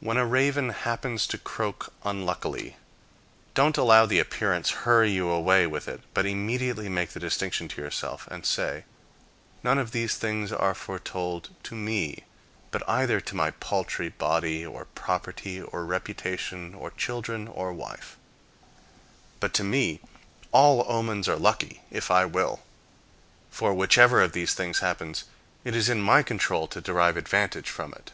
When 0.00 0.16
a 0.16 0.24
raven 0.24 0.68
happens 0.70 1.26
to 1.26 1.38
croak 1.38 1.92
unluckily, 2.04 2.76
don't 3.54 3.76
allow 3.76 4.06
the 4.06 4.20
appearance 4.20 4.70
hurry 4.86 5.10
you 5.10 5.28
away 5.28 5.66
with 5.66 5.88
it, 5.88 6.02
but 6.14 6.24
immediately 6.24 6.88
make 6.88 7.08
the 7.10 7.18
distinction 7.18 7.66
to 7.66 7.82
yourself, 7.82 8.28
and 8.28 8.46
say, 8.46 8.84
"None 9.64 9.76
of 9.76 9.90
these 9.90 10.14
things 10.14 10.52
are 10.52 10.72
foretold 10.76 11.48
to 11.64 11.74
me; 11.74 12.22
but 12.70 12.88
either 12.88 13.20
to 13.22 13.34
my 13.34 13.50
paltry 13.50 14.08
body, 14.08 14.64
or 14.64 14.84
property, 14.84 15.60
or 15.60 15.84
reputation, 15.84 16.74
or 16.76 16.92
children, 16.92 17.48
or 17.48 17.72
wife. 17.72 18.16
But 19.40 19.52
to 19.54 19.64
me 19.64 19.98
all 20.52 20.86
omens 20.88 21.28
are 21.28 21.34
lucky, 21.34 21.82
if 21.90 22.08
I 22.08 22.24
will. 22.24 22.62
For 23.50 23.74
whichever 23.74 24.22
of 24.22 24.30
these 24.30 24.54
things 24.54 24.78
happens, 24.78 25.24
it 25.64 25.74
is 25.74 25.88
in 25.88 26.00
my 26.00 26.22
control 26.22 26.68
to 26.68 26.80
derive 26.80 27.16
advantage 27.16 27.68
from 27.68 27.90
it." 27.94 28.12